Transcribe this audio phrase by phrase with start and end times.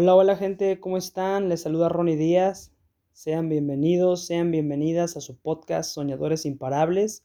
[0.00, 1.48] Hola, hola gente, ¿cómo están?
[1.48, 2.70] Les saluda Ronnie Díaz.
[3.10, 7.24] Sean bienvenidos, sean bienvenidas a su podcast Soñadores Imparables.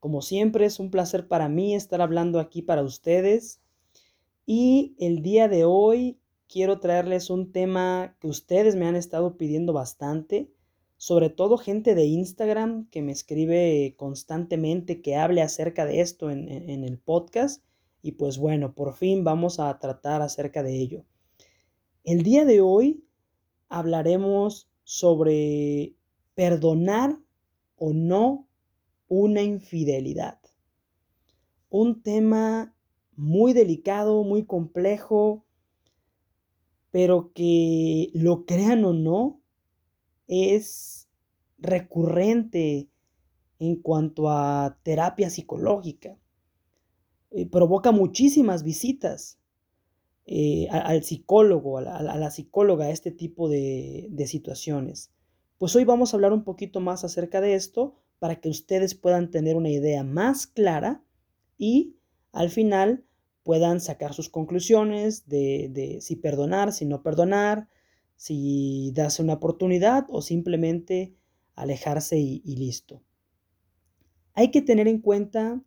[0.00, 3.62] Como siempre, es un placer para mí estar hablando aquí para ustedes.
[4.44, 9.72] Y el día de hoy quiero traerles un tema que ustedes me han estado pidiendo
[9.72, 10.52] bastante,
[10.98, 16.50] sobre todo gente de Instagram que me escribe constantemente que hable acerca de esto en,
[16.50, 17.64] en el podcast.
[18.02, 21.04] Y pues bueno, por fin vamos a tratar acerca de ello.
[22.04, 23.02] El día de hoy
[23.70, 25.94] hablaremos sobre
[26.34, 27.18] perdonar
[27.76, 28.46] o no
[29.08, 30.38] una infidelidad.
[31.70, 32.76] Un tema
[33.16, 35.46] muy delicado, muy complejo,
[36.90, 39.40] pero que lo crean o no,
[40.26, 41.08] es
[41.56, 42.90] recurrente
[43.58, 46.18] en cuanto a terapia psicológica.
[47.30, 49.38] Eh, provoca muchísimas visitas
[50.26, 55.10] eh, al psicólogo, a la, psicóloga, este tipo de, situaciones.
[55.58, 59.30] Pues hoy vamos a hablar un poquito más acerca de esto para que ustedes puedan
[59.30, 61.04] tener una idea más clara
[61.58, 61.96] y
[62.32, 63.04] al final
[63.42, 67.68] puedan sacar sus conclusiones de, si perdonar, si no perdonar,
[68.16, 71.14] si darse una oportunidad o simplemente
[71.54, 73.02] alejarse y listo.
[74.32, 75.62] Hay que tener en cuenta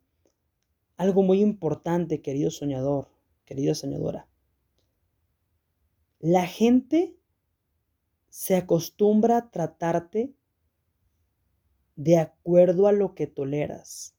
[0.96, 3.08] algo muy importante, querido soñador,
[3.44, 4.26] querida soñadora.
[6.20, 7.16] La gente
[8.28, 10.34] se acostumbra a tratarte
[11.96, 14.16] de acuerdo a lo que toleras.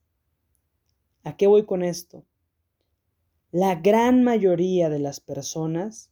[1.23, 2.25] ¿A qué voy con esto?
[3.51, 6.11] La gran mayoría de las personas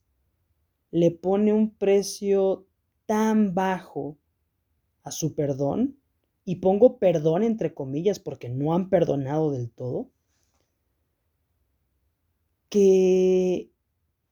[0.92, 2.66] le pone un precio
[3.06, 4.18] tan bajo
[5.04, 5.98] a su perdón,
[6.44, 10.10] y pongo perdón entre comillas porque no han perdonado del todo,
[12.70, 13.70] que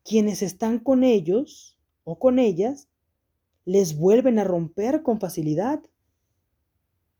[0.06, 2.88] quienes están con ellos o con ellas
[3.66, 5.84] les vuelven a romper con facilidad.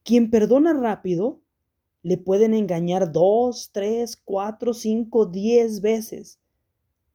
[0.04, 1.42] Quien perdona rápido
[2.04, 6.40] le pueden engañar dos, tres, cuatro, cinco, diez veces,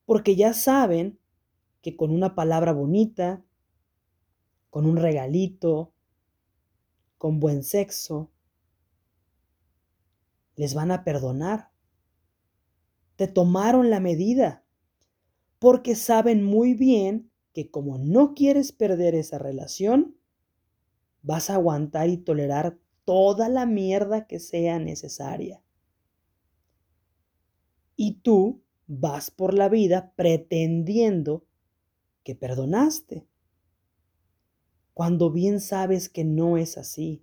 [0.04, 1.20] porque ya saben
[1.82, 3.44] que con una palabra bonita,
[4.70, 5.92] con un regalito,
[7.16, 8.28] con buen sexo,
[10.56, 11.70] les van a perdonar.
[13.14, 14.59] Te tomaron la medida
[15.60, 20.16] porque saben muy bien que como no quieres perder esa relación,
[21.22, 25.62] vas a aguantar y tolerar toda la mierda que sea necesaria.
[27.94, 31.44] Y tú vas por la vida pretendiendo
[32.24, 33.26] que perdonaste,
[34.94, 37.22] cuando bien sabes que no es así,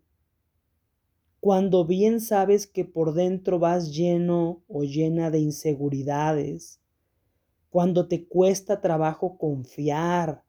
[1.39, 6.79] cuando bien sabes que por dentro vas lleno o llena de inseguridades,
[7.77, 10.43] cuando te cuesta trabajo confiar,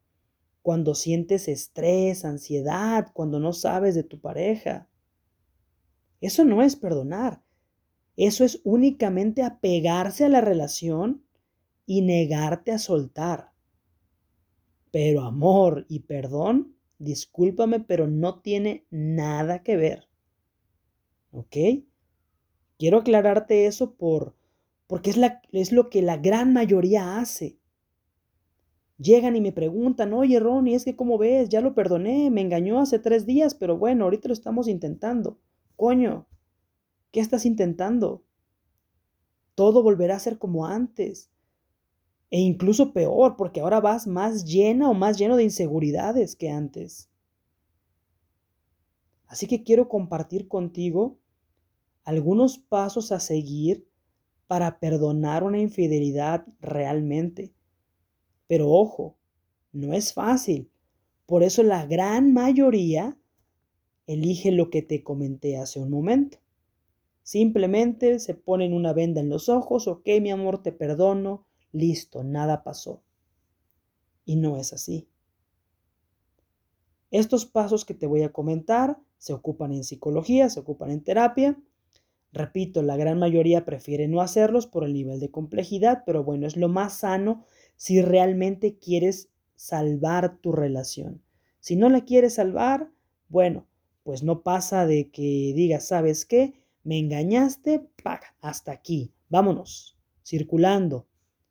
[0.63, 4.89] cuando sientes estrés, ansiedad, cuando no sabes de tu pareja.
[6.23, 7.43] Eso no es perdonar.
[8.17, 11.23] Eso es únicamente apegarse a la relación
[11.85, 13.53] y negarte a soltar.
[14.91, 20.09] Pero amor y perdón, discúlpame, pero no tiene nada que ver.
[21.33, 21.57] ¿Ok?
[22.79, 24.38] Quiero aclararte eso por
[24.89, 27.59] porque es, la, es lo que la gran mayoría hace.
[28.97, 32.81] Llegan y me preguntan, oye Ronnie, es que cómo ves, ya lo perdoné, me engañó
[32.81, 35.39] hace tres días, pero bueno, ahorita lo estamos intentando.
[35.77, 36.27] Coño,
[37.13, 38.25] ¿qué estás intentando?
[39.55, 41.31] Todo volverá a ser como antes.
[42.31, 47.11] E incluso peor, porque ahora vas más llena o más lleno de inseguridades que antes.
[49.27, 51.19] Así que quiero compartir contigo
[52.05, 53.87] algunos pasos a seguir
[54.49, 57.53] para perdonar una infidelidad realmente.
[58.49, 59.17] Pero ojo,
[59.73, 60.71] no es fácil.
[61.27, 63.17] Por eso la gran mayoría
[64.07, 66.39] elige lo que te comenté hace un momento.
[67.23, 72.65] Simplemente se ponen una venda en los ojos, ok mi amor, te perdono, listo, nada
[72.65, 73.03] pasó.
[74.25, 75.09] Y no es así.
[77.11, 81.59] Estos pasos que te voy a comentar se ocupan en psicología, se ocupan en terapia
[82.33, 86.57] Repito, la gran mayoría prefiere no hacerlos por el nivel de complejidad, pero bueno, es
[86.57, 87.45] lo más sano
[87.77, 91.23] si realmente quieres salvar tu relación.
[91.61, 92.91] Si no la quieres salvar,
[93.29, 93.67] bueno,
[94.03, 96.55] pues no pasa de que digas, ¿sabes qué?
[96.85, 101.07] Me engañaste, paga, hasta aquí, vámonos, circulando.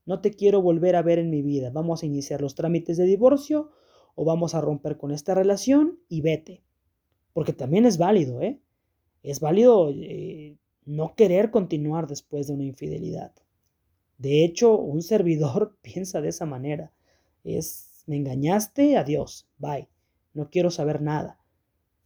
[0.06, 1.70] No te quiero volver a ver en mi vida.
[1.70, 3.72] Vamos a iniciar los trámites de divorcio
[4.16, 6.64] o vamos a romper con esta relación y vete.
[7.34, 8.62] Porque también es válido, ¿eh?
[9.22, 10.47] Es válido eh,
[10.88, 13.32] no querer continuar después de una infidelidad.
[14.18, 16.92] De hecho, un servidor piensa de esa manera.
[17.44, 19.90] Es me engañaste, adiós, bye,
[20.34, 21.40] no quiero saber nada.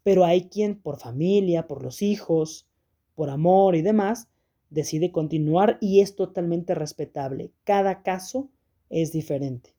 [0.03, 2.67] Pero hay quien por familia, por los hijos,
[3.13, 4.27] por amor y demás,
[4.71, 7.51] decide continuar y es totalmente respetable.
[7.63, 8.49] Cada caso
[8.89, 9.75] es diferente.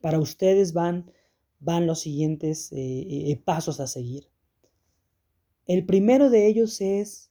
[0.00, 1.12] Para ustedes van,
[1.60, 4.28] van los siguientes eh, eh, pasos a seguir.
[5.66, 7.27] El primero de ellos es,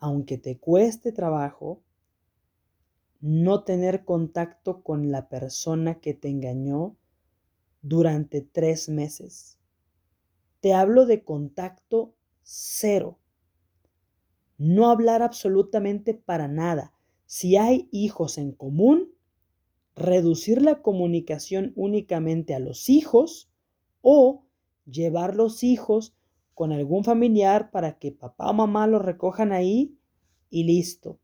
[0.00, 1.82] aunque te cueste trabajo,
[3.20, 6.96] no tener contacto con la persona que te engañó
[7.82, 9.58] durante tres meses.
[10.60, 13.18] Te hablo de contacto cero.
[14.56, 16.92] No hablar absolutamente para nada.
[17.26, 19.14] Si hay hijos en común,
[19.94, 23.50] reducir la comunicación únicamente a los hijos
[24.00, 24.44] o
[24.86, 26.14] llevar los hijos
[26.60, 29.96] con algún familiar para que papá o mamá los recojan ahí
[30.50, 31.18] y listo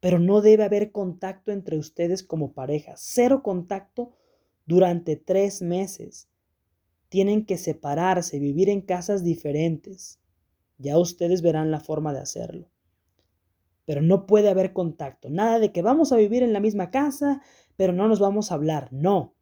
[0.00, 2.94] pero no debe haber contacto entre ustedes como pareja.
[2.96, 4.12] Cero contacto
[4.66, 6.28] durante tres meses.
[7.08, 10.20] Tienen que separarse, vivir en casas diferentes.
[10.76, 12.70] Ya ustedes verán la forma de hacerlo.
[13.86, 15.30] Pero no puede haber contacto.
[15.30, 17.42] Nada de que vamos a vivir en la misma casa,
[17.76, 18.92] pero no nos vamos a hablar.
[18.92, 19.34] No.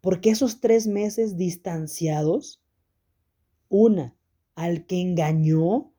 [0.00, 2.61] Porque esos tres meses distanciados,
[3.72, 4.14] una,
[4.54, 5.94] al que engañó,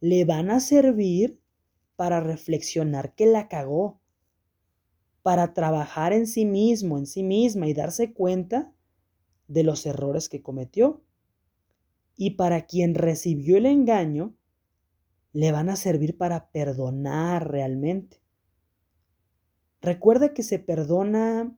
[0.00, 1.38] le van a servir
[1.96, 4.00] para reflexionar que la cagó,
[5.22, 8.72] para trabajar en sí mismo, en sí misma y darse cuenta
[9.48, 11.04] de los errores que cometió.
[12.16, 14.34] Y para quien recibió el engaño,
[15.32, 18.22] le van a servir para perdonar realmente.
[19.82, 21.54] Recuerda que se perdona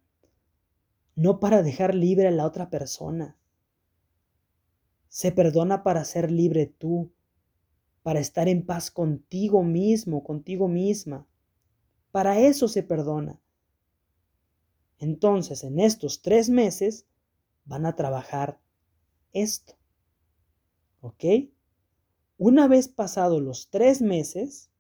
[1.15, 3.39] no para dejar libre a la otra persona.
[5.17, 7.11] Se perdona para ser libre tú,
[8.03, 11.27] para estar en paz contigo mismo, contigo misma.
[12.11, 13.41] Para eso se perdona.
[14.99, 17.07] Entonces, en estos tres meses
[17.65, 18.61] van a trabajar
[19.33, 19.79] esto.
[21.01, 21.25] ¿Ok?
[22.37, 24.71] Una vez pasados los tres meses,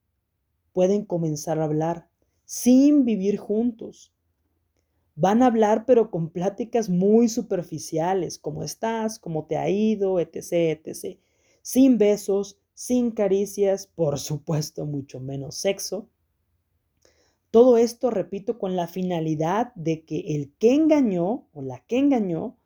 [0.75, 2.11] pueden comenzar a hablar
[2.45, 4.13] sin vivir juntos.
[5.17, 10.53] Van a hablar pero con pláticas muy superficiales, cómo estás, cómo te ha ido, etc.,
[10.85, 11.19] etc.
[11.63, 16.09] Sin besos, sin caricias, por supuesto mucho menos sexo.
[17.51, 22.59] Todo esto, repito, con la finalidad de que el que engañó o la que engañó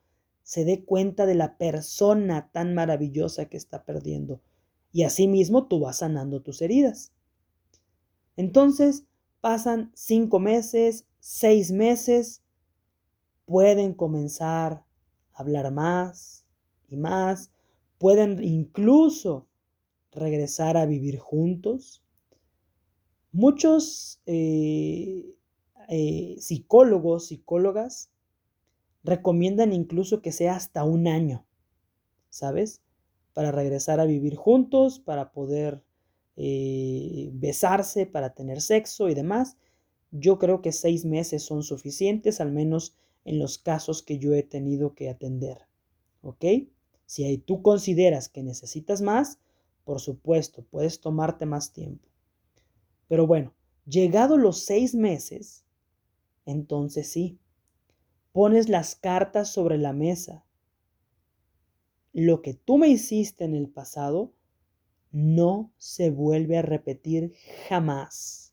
[0.43, 4.41] se dé cuenta de la persona tan maravillosa que está perdiendo.
[4.93, 7.13] Y asimismo tú vas sanando tus heridas.
[8.37, 9.05] Entonces,
[9.41, 12.43] pasan cinco meses, seis meses,
[13.45, 14.85] pueden comenzar
[15.33, 16.45] a hablar más
[16.89, 17.51] y más,
[17.99, 19.47] pueden incluso
[20.13, 22.03] regresar a vivir juntos.
[23.33, 25.37] Muchos eh,
[25.89, 28.11] eh, psicólogos, psicólogas,
[29.03, 31.47] recomiendan incluso que sea hasta un año,
[32.29, 32.83] ¿sabes?
[33.33, 35.83] Para regresar a vivir juntos, para poder
[36.37, 39.57] eh, besarse, para tener sexo y demás.
[40.11, 44.43] Yo creo que seis meses son suficientes, al menos en los casos que yo he
[44.43, 45.67] tenido que atender.
[46.23, 46.45] ¿Ok?
[47.07, 49.39] Si tú consideras que necesitas más,
[49.85, 52.09] por supuesto, puedes tomarte más tiempo.
[53.09, 53.55] Pero bueno,
[53.87, 55.65] llegado los seis meses,
[56.47, 57.39] entonces sí,
[58.33, 60.45] pones las cartas sobre la mesa.
[62.13, 64.33] Lo que tú me hiciste en el pasado
[65.13, 67.35] no se vuelve a repetir
[67.69, 68.50] jamás.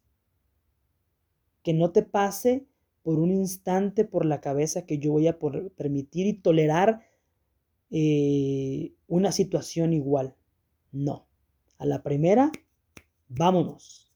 [1.68, 2.66] Que no te pase
[3.04, 7.02] por un instante por la cabeza que yo voy a permitir y tolerar
[7.92, 10.38] eh, una situación igual.
[10.94, 11.28] No.
[11.78, 12.54] A la primera,
[13.28, 14.14] vámonos.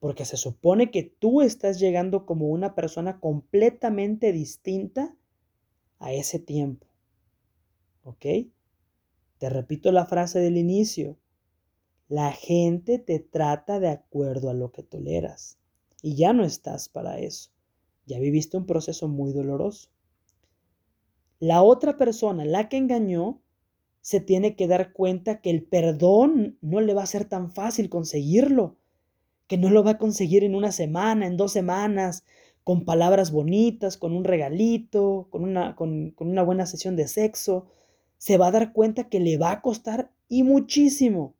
[0.00, 5.14] Porque se supone que tú estás llegando como una persona completamente distinta
[6.00, 6.88] a ese tiempo.
[8.02, 8.26] ¿Ok?
[9.38, 11.20] Te repito la frase del inicio.
[12.08, 15.59] La gente te trata de acuerdo a lo que toleras.
[16.02, 17.50] Y ya no estás para eso.
[18.06, 19.88] Ya viviste un proceso muy doloroso.
[21.38, 23.40] La otra persona, la que engañó,
[24.00, 27.88] se tiene que dar cuenta que el perdón no le va a ser tan fácil
[27.88, 28.76] conseguirlo,
[29.46, 32.24] que no lo va a conseguir en una semana, en dos semanas,
[32.64, 37.66] con palabras bonitas, con un regalito, con una, con, una buena sesión de sexo.
[38.18, 41.34] Se va a dar cuenta que le va a costar y muchísimo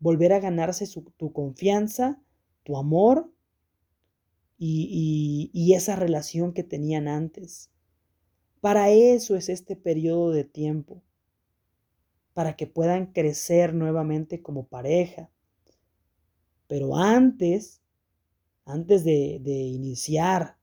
[0.00, 2.20] volver a ganarse tu confianza,
[2.62, 3.30] tu amor
[4.58, 7.70] y, esa relación que tenían antes.
[8.60, 11.02] Para eso es este periodo de tiempo
[12.34, 15.30] para que puedan crecer nuevamente como pareja.
[16.66, 17.80] Pero antes,
[18.64, 20.56] antes de, iniciar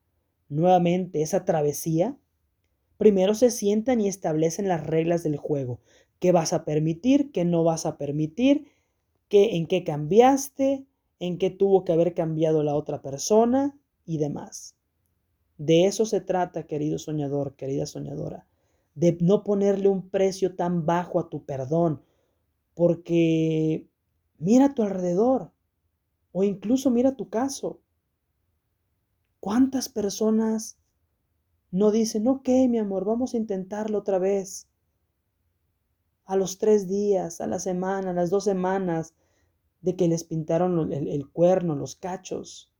[0.48, 2.16] nuevamente esa travesía,
[2.96, 5.80] primero se sientan y establecen las reglas del juego.
[6.18, 7.30] ¿Qué vas a permitir?
[7.30, 8.68] ¿Qué no vas a permitir?
[9.28, 10.86] ¿Qué, ¿En qué cambiaste?
[11.18, 13.78] ¿En qué tuvo que haber cambiado la otra persona?
[14.06, 14.74] Y demás.
[15.58, 18.46] De eso se trata, querido soñador, querida soñadora.
[18.94, 22.02] De no ponerle un precio tan bajo a tu perdón.
[22.74, 23.88] Porque
[24.38, 25.50] mira a tu alrededor.
[26.32, 27.80] O incluso mira tu caso.
[29.40, 30.78] ¿Cuántas personas
[31.70, 34.68] no dicen, ok, mi amor, vamos a intentarlo otra vez?
[36.24, 39.14] A los tres días, a la semana, a las dos semanas
[39.80, 42.72] de que les pintaron el, el cuerno, los cachos.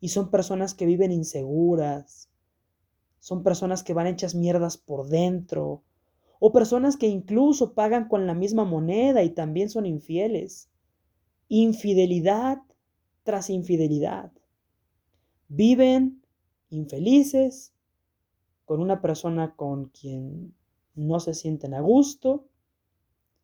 [0.00, 2.30] Y son personas que viven inseguras,
[3.18, 5.84] son personas que van hechas mierdas por dentro,
[6.38, 10.70] o personas que incluso pagan con la misma moneda y también son infieles.
[11.48, 12.58] Infidelidad
[13.22, 14.32] tras infidelidad
[15.48, 16.22] viven
[16.70, 17.74] infelices
[18.64, 20.54] con una persona con quien
[20.94, 22.46] no se sienten a gusto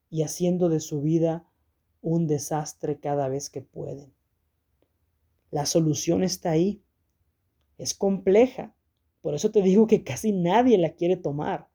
[0.09, 1.45] y haciendo de su vida
[2.01, 4.15] un desastre cada vez que pueden.
[5.51, 6.83] La solución está ahí.
[7.79, 8.75] Es compleja.
[9.23, 11.69] Por eso te digo que casi nadie la quiere tomar.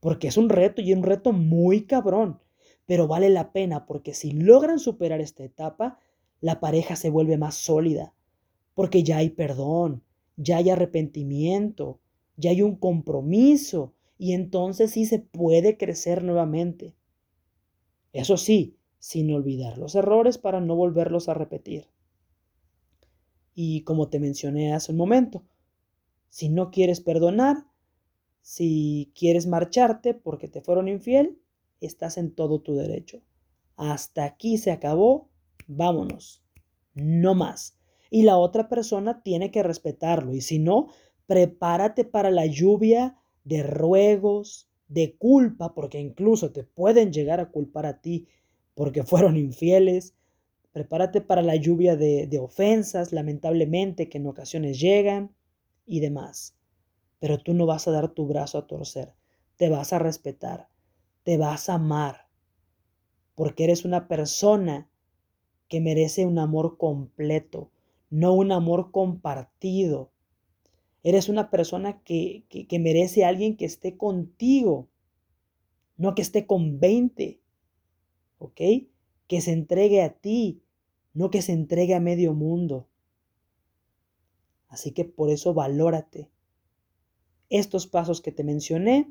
[0.00, 2.40] Porque es un reto y un reto muy cabrón.
[2.86, 5.98] Pero vale la pena porque si logran superar esta etapa,
[6.40, 8.14] la pareja se vuelve más sólida,
[8.74, 10.02] porque ya hay perdón,
[10.36, 12.00] ya hay arrepentimiento,
[12.36, 16.94] ya hay un compromiso y entonces sí se puede crecer nuevamente.
[18.12, 21.88] Eso sí, sin olvidar los errores para no volverlos a repetir.
[23.56, 25.42] Y como te mencioné hace un momento,
[26.28, 27.64] si no quieres perdonar,
[28.40, 31.40] si quieres marcharte porque te fueron infiel,
[31.80, 33.20] estás en todo tu derecho.
[33.76, 35.28] Hasta aquí se acabó,
[35.66, 36.44] vámonos,
[36.94, 37.76] no más
[38.10, 40.34] y la otra persona tiene que respetarlo.
[40.34, 40.88] Y si no,
[41.26, 47.86] prepárate para la lluvia de ruegos, de culpa, porque incluso te pueden llegar a culpar
[47.86, 48.26] a ti
[48.74, 50.14] porque fueron infieles.
[50.76, 55.34] Prepárate para la lluvia de, ofensas, lamentablemente, que en ocasiones llegan
[55.86, 56.54] y demás.
[57.18, 59.14] Pero tú no vas a dar tu brazo a torcer,
[59.56, 60.68] te vas a respetar,
[61.22, 62.28] te vas a amar,
[63.34, 64.90] porque eres una persona
[65.66, 67.70] que merece un amor completo,
[68.10, 70.10] no un amor compartido.
[71.02, 74.90] Eres una persona que, que, merece a alguien que esté contigo,
[75.96, 77.40] no que esté con 20,
[78.36, 78.60] ¿ok?
[79.26, 80.60] Que se entregue a ti,
[81.16, 82.86] no que se entregue a medio mundo.
[84.68, 86.28] Así que por eso valórate.
[87.48, 89.10] Estos pasos que te mencioné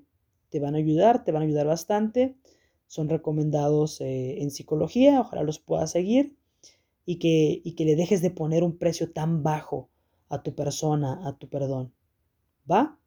[0.50, 2.36] te van a ayudar, te van a ayudar bastante.
[2.86, 6.38] Son recomendados eh, en psicología, ojalá los puedas seguir
[7.06, 9.90] y que, y que le dejes de poner un precio tan bajo
[10.30, 11.92] a tu persona, a tu perdón.
[12.70, 13.00] ¿Va?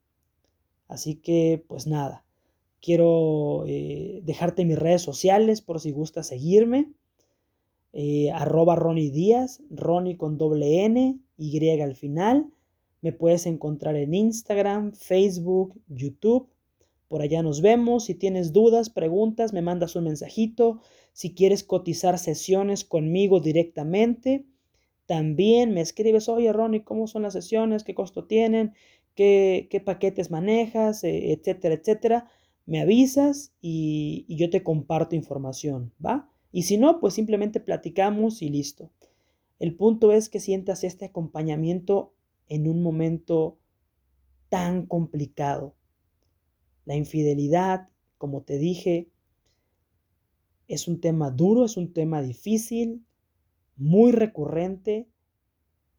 [0.89, 2.25] Así que, pues nada,
[2.81, 6.91] quiero eh, dejarte mis redes sociales por si gusta seguirme.
[7.91, 12.51] Eh, arroba Ronnie Díaz, Ronnie con doble N, Y al final.
[13.01, 16.49] Me puedes encontrar en Instagram, Facebook, YouTube.
[17.07, 18.05] Por allá nos vemos.
[18.05, 20.81] Si tienes dudas, preguntas, me mandas un mensajito.
[21.13, 24.45] Si quieres cotizar sesiones conmigo directamente,
[25.05, 27.83] también me escribes, oye Ronnie, ¿cómo son las sesiones?
[27.83, 28.73] ¿Qué costo tienen?
[29.15, 31.03] ¿Qué, paquetes manejas?
[31.03, 32.27] E, etcétera, etcétera.
[32.65, 36.28] Me avisas y, y yo te comparto información, ¿va?
[36.51, 38.91] Y si no, pues simplemente platicamos y listo.
[39.59, 42.13] El punto es que sientas este acompañamiento
[42.47, 43.57] en un momento
[44.49, 45.75] tan complicado.
[46.85, 49.09] La infidelidad, como te dije,
[50.67, 53.05] es un tema duro, es un tema difícil,
[53.75, 55.07] muy recurrente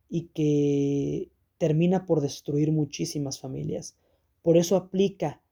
[0.09, 3.97] y que termina por destruir muchísimas familias.
[4.43, 5.43] Por eso aplica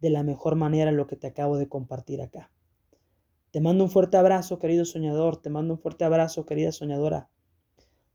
[0.00, 2.50] de la mejor manera lo que te acabo de compartir acá.
[3.56, 7.30] Te mando un fuerte abrazo, querido soñador, te mando un fuerte abrazo, querida soñadora.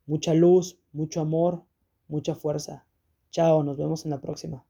[0.06, 1.64] Mucha luz, mucho amor,
[2.08, 2.86] mucha fuerza.
[3.32, 4.64] Chao, nos vemos en la próxima.